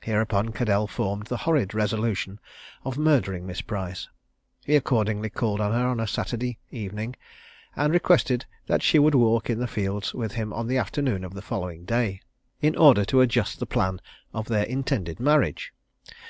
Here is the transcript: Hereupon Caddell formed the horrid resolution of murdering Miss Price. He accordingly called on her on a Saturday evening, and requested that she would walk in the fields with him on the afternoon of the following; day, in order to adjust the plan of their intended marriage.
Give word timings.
Hereupon 0.00 0.52
Caddell 0.52 0.86
formed 0.86 1.26
the 1.26 1.36
horrid 1.36 1.74
resolution 1.74 2.40
of 2.82 2.96
murdering 2.96 3.46
Miss 3.46 3.60
Price. 3.60 4.08
He 4.64 4.74
accordingly 4.74 5.28
called 5.28 5.60
on 5.60 5.70
her 5.72 5.86
on 5.86 6.00
a 6.00 6.06
Saturday 6.06 6.56
evening, 6.70 7.14
and 7.74 7.92
requested 7.92 8.46
that 8.68 8.82
she 8.82 8.98
would 8.98 9.14
walk 9.14 9.50
in 9.50 9.58
the 9.58 9.66
fields 9.66 10.14
with 10.14 10.32
him 10.32 10.50
on 10.54 10.66
the 10.66 10.78
afternoon 10.78 11.24
of 11.24 11.34
the 11.34 11.42
following; 11.42 11.84
day, 11.84 12.22
in 12.62 12.74
order 12.74 13.04
to 13.04 13.20
adjust 13.20 13.58
the 13.58 13.66
plan 13.66 14.00
of 14.32 14.48
their 14.48 14.64
intended 14.64 15.20
marriage. 15.20 15.74